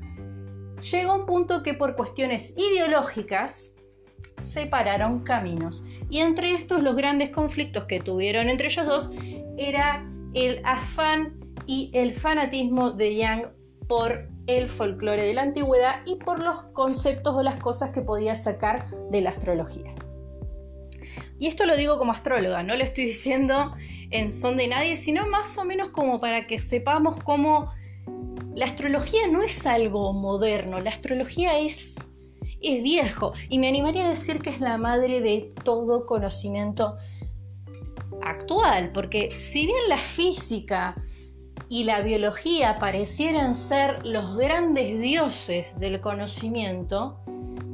llegó 0.80 1.14
un 1.14 1.26
punto 1.26 1.62
que 1.62 1.74
por 1.74 1.96
cuestiones 1.96 2.54
ideológicas 2.56 3.74
separaron 4.36 5.20
caminos. 5.20 5.84
Y 6.10 6.20
entre 6.20 6.54
estos 6.54 6.82
los 6.82 6.96
grandes 6.96 7.30
conflictos 7.30 7.84
que 7.84 8.00
tuvieron 8.00 8.48
entre 8.48 8.68
ellos 8.68 8.86
dos 8.86 9.10
era 9.56 10.08
el 10.34 10.60
afán 10.64 11.38
y 11.66 11.90
el 11.92 12.14
fanatismo 12.14 12.92
de 12.92 13.16
Yang 13.16 13.50
por 13.88 14.28
el 14.46 14.68
folclore 14.68 15.22
de 15.22 15.34
la 15.34 15.42
antigüedad 15.42 16.00
y 16.06 16.16
por 16.16 16.42
los 16.42 16.62
conceptos 16.72 17.34
o 17.34 17.42
las 17.42 17.60
cosas 17.60 17.90
que 17.90 18.00
podía 18.00 18.34
sacar 18.34 18.88
de 19.10 19.20
la 19.20 19.30
astrología. 19.30 19.94
Y 21.38 21.46
esto 21.46 21.66
lo 21.66 21.76
digo 21.76 21.98
como 21.98 22.12
astróloga, 22.12 22.62
no 22.62 22.74
lo 22.76 22.82
estoy 22.82 23.04
diciendo 23.04 23.74
en 24.10 24.30
son 24.30 24.56
de 24.56 24.68
nadie, 24.68 24.96
sino 24.96 25.26
más 25.26 25.56
o 25.58 25.64
menos 25.64 25.90
como 25.90 26.20
para 26.20 26.46
que 26.46 26.58
sepamos 26.58 27.16
cómo 27.16 27.70
la 28.58 28.66
astrología 28.66 29.28
no 29.28 29.44
es 29.44 29.66
algo 29.68 30.12
moderno, 30.12 30.80
la 30.80 30.90
astrología 30.90 31.60
es, 31.60 31.94
es 32.60 32.82
viejo 32.82 33.32
y 33.48 33.60
me 33.60 33.68
animaría 33.68 34.06
a 34.06 34.08
decir 34.08 34.40
que 34.40 34.50
es 34.50 34.60
la 34.60 34.76
madre 34.78 35.20
de 35.20 35.54
todo 35.62 36.06
conocimiento 36.06 36.96
actual, 38.20 38.90
porque 38.92 39.30
si 39.30 39.64
bien 39.64 39.88
la 39.88 39.98
física 39.98 40.96
y 41.68 41.84
la 41.84 42.00
biología 42.00 42.80
parecieran 42.80 43.54
ser 43.54 44.04
los 44.04 44.36
grandes 44.36 44.98
dioses 44.98 45.78
del 45.78 46.00
conocimiento, 46.00 47.20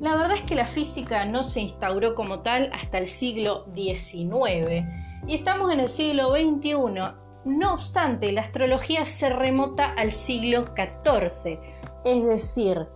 la 0.02 0.16
verdad 0.16 0.36
es 0.36 0.42
que 0.42 0.54
la 0.54 0.66
física 0.66 1.24
no 1.24 1.44
se 1.44 1.62
instauró 1.62 2.14
como 2.14 2.40
tal 2.40 2.70
hasta 2.74 2.98
el 2.98 3.06
siglo 3.06 3.64
XIX 3.74 4.84
y 5.26 5.34
estamos 5.34 5.72
en 5.72 5.80
el 5.80 5.88
siglo 5.88 6.34
XXI. 6.34 7.23
No 7.44 7.74
obstante, 7.74 8.32
la 8.32 8.40
astrología 8.40 9.04
se 9.04 9.28
remota 9.28 9.92
al 9.92 10.10
siglo 10.10 10.64
XIV, 10.74 11.58
es 12.04 12.24
decir, 12.24 12.88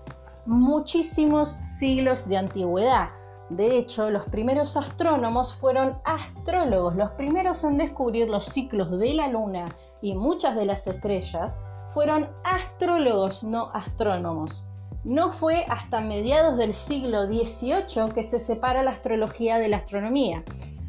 muchísimos 0.47 1.59
siglos 1.63 2.29
de 2.29 2.39
antigüedad. 2.39 3.11
De 3.51 3.77
hecho, 3.77 4.11
los 4.11 4.25
primeros 4.25 4.77
astrónomos 4.77 5.55
fueron 5.55 5.99
astrólogos, 6.05 6.97
los 6.97 7.11
primeros 7.13 7.63
en 7.65 7.77
descubrir 7.77 8.29
los 8.29 8.47
ciclos 8.47 8.91
de 8.99 9.15
la 9.15 9.29
luna 9.29 9.67
y 10.01 10.15
muchas 10.15 10.57
de 10.57 10.65
las 10.65 10.87
estrellas 10.87 11.59
fueron 11.91 12.31
astrólogos, 12.45 13.45
no 13.45 13.71
astrónomos. 13.75 14.67
No 15.05 15.31
fue 15.31 15.65
hasta 15.69 16.01
mediados 16.01 16.57
del 16.57 16.73
siglo 16.73 17.27
XVIII 17.27 18.13
que 18.15 18.23
se 18.23 18.39
separa 18.39 18.83
la 18.83 18.93
astrología 18.93 19.59
de 19.59 19.69
la 19.69 19.79
astronomía. 19.79 20.43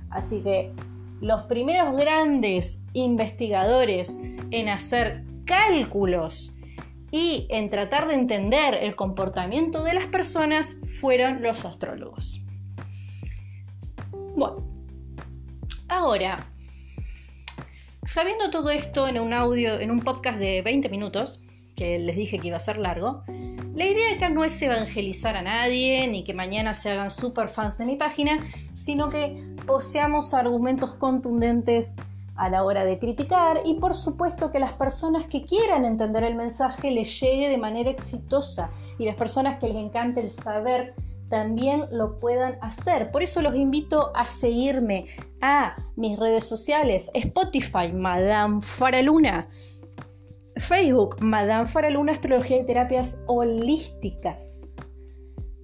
Así 0.09 0.41
que 0.41 0.73
los 1.21 1.43
primeros 1.43 1.97
grandes 1.97 2.83
investigadores 2.93 4.29
en 4.51 4.69
hacer 4.69 5.23
cálculos 5.45 6.55
y 7.11 7.47
en 7.49 7.69
tratar 7.69 8.07
de 8.07 8.13
entender 8.13 8.75
el 8.75 8.95
comportamiento 8.95 9.83
de 9.83 9.93
las 9.93 10.05
personas 10.05 10.77
fueron 10.99 11.41
los 11.41 11.65
astrólogos. 11.65 12.41
Bueno, 14.35 14.63
ahora, 15.87 16.51
sabiendo 18.05 18.51
todo 18.51 18.69
esto 18.69 19.07
en 19.07 19.19
un 19.19 19.33
audio, 19.33 19.79
en 19.79 19.91
un 19.91 19.99
podcast 19.99 20.39
de 20.39 20.61
20 20.61 20.87
minutos, 20.89 21.41
que 21.79 21.97
les 21.97 22.17
dije 22.17 22.39
que 22.39 22.49
iba 22.49 22.57
a 22.57 22.59
ser 22.59 22.77
largo, 22.77 23.23
la 23.73 23.85
idea 23.85 24.15
acá 24.15 24.27
no 24.27 24.43
es 24.43 24.61
evangelizar 24.61 25.37
a 25.37 25.41
nadie, 25.41 26.05
ni 26.09 26.25
que 26.25 26.33
mañana 26.33 26.73
se 26.73 26.91
hagan 26.91 27.09
super 27.09 27.47
fans 27.47 27.77
de 27.77 27.85
mi 27.85 27.95
página, 27.95 28.37
sino 28.73 29.07
que 29.07 29.41
poseamos 29.65 30.33
argumentos 30.33 30.93
contundentes 30.93 31.95
a 32.35 32.49
la 32.49 32.65
hora 32.65 32.83
de 32.83 32.99
criticar 32.99 33.61
y 33.63 33.75
por 33.75 33.95
supuesto 33.95 34.51
que 34.51 34.59
las 34.59 34.73
personas 34.73 35.25
que 35.27 35.43
quieran 35.45 35.85
entender 35.85 36.25
el 36.25 36.35
mensaje 36.35 36.91
les 36.91 37.17
llegue 37.21 37.47
de 37.47 37.57
manera 37.57 37.89
exitosa 37.89 38.71
y 38.97 39.05
las 39.05 39.15
personas 39.15 39.57
que 39.59 39.69
les 39.69 39.77
encante 39.77 40.19
el 40.19 40.31
saber 40.31 40.93
también 41.29 41.85
lo 41.91 42.19
puedan 42.19 42.57
hacer. 42.61 43.11
Por 43.11 43.23
eso 43.23 43.41
los 43.41 43.55
invito 43.55 44.11
a 44.15 44.25
seguirme 44.25 45.05
a 45.41 45.77
mis 45.95 46.19
redes 46.19 46.43
sociales, 46.43 47.09
Spotify, 47.13 47.93
Madame 47.93 48.61
Faraluna, 48.61 49.47
Facebook, 50.59 51.17
Madame 51.21 51.67
Faraluna, 51.67 52.13
Astrología 52.13 52.59
y 52.59 52.65
Terapias 52.65 53.21
Holísticas. 53.27 54.69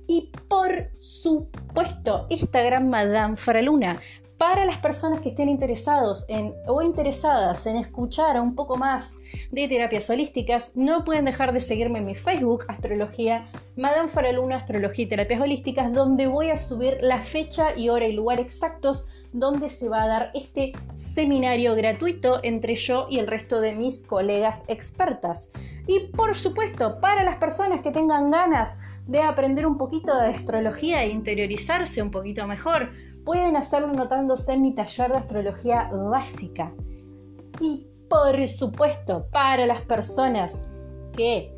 Y 0.08 0.32
por 0.48 0.92
supuesto, 0.98 2.28
Instagram, 2.30 2.90
Madame 2.90 3.38
Faraluna 3.38 4.00
para 4.38 4.66
las 4.66 4.78
personas 4.78 5.22
que 5.22 5.30
estén 5.30 5.50
interesados 5.50 6.26
en 6.28 6.54
o 6.68 6.82
interesadas 6.82 7.66
en 7.68 7.78
escuchar 7.78 8.40
un 8.40 8.56
poco 8.56 8.76
más 8.76 9.18
de 9.52 9.68
terapias 9.68 10.10
holísticas, 10.10 10.72
no 10.76 11.06
pueden 11.06 11.26
dejar 11.26 11.54
de 11.54 11.60
seguirme 11.60 12.00
en 12.00 12.06
mi 12.06 12.16
Facebook, 12.16 12.66
Astrología, 12.68 13.48
Madame 13.78 14.10
Faraluna, 14.10 14.58
Astrología 14.58 15.06
y 15.06 15.08
Terapias 15.08 15.42
Holísticas, 15.42 15.94
donde 15.94 16.28
voy 16.28 16.50
a 16.50 16.58
subir 16.58 16.98
la 17.02 17.20
fecha 17.20 17.76
y 17.76 17.90
hora 17.90 18.08
y 18.08 18.14
lugar 18.14 18.40
exactos 18.40 19.08
donde 19.36 19.68
se 19.68 19.90
va 19.90 20.04
a 20.04 20.08
dar 20.08 20.32
este 20.34 20.72
seminario 20.94 21.76
gratuito 21.76 22.40
entre 22.42 22.74
yo 22.76 23.08
y 23.10 23.20
el 23.20 23.28
resto 23.28 23.60
de 23.60 23.74
mis 23.74 24.02
colegas 24.02 24.64
expertas. 24.70 25.52
Y 25.88 26.08
por 26.16 26.36
supuesto, 26.36 27.00
para 27.02 27.24
las 27.24 27.36
personas 27.36 27.82
que 27.82 27.92
tengan 27.92 28.32
ganas 28.32 28.80
de 29.08 29.22
aprender 29.22 29.68
un 29.68 29.78
poquito 29.78 30.16
de 30.16 30.30
astrología 30.30 31.04
e 31.04 31.10
interiorizarse 31.10 32.02
un 32.02 32.12
poquito 32.12 32.48
mejor, 32.48 32.92
pueden 33.26 33.58
hacerlo 33.58 33.92
notándose 33.92 34.54
en 34.54 34.62
mi 34.62 34.74
taller 34.74 35.12
de 35.12 35.18
astrología 35.18 35.90
básica. 35.92 36.72
Y 37.60 37.88
por 38.10 38.48
supuesto, 38.48 39.28
para 39.32 39.66
las 39.66 39.82
personas 39.82 40.66
que 41.16 41.55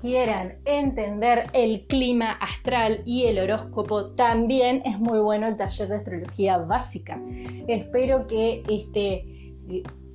quieran 0.00 0.58
entender 0.64 1.46
el 1.52 1.86
clima 1.86 2.32
astral 2.32 3.02
y 3.04 3.26
el 3.26 3.38
horóscopo, 3.38 4.12
también 4.14 4.82
es 4.84 4.98
muy 4.98 5.18
bueno 5.18 5.46
el 5.46 5.56
taller 5.56 5.88
de 5.88 5.96
astrología 5.96 6.58
básica. 6.58 7.20
Espero 7.68 8.26
que 8.26 8.62
este 8.68 9.54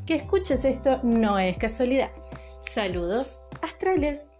Que 0.05 0.15
escuches 0.15 0.65
esto 0.65 0.99
no 1.03 1.39
es 1.39 1.57
casualidad. 1.57 2.09
Saludos 2.59 3.45
astrales. 3.61 4.32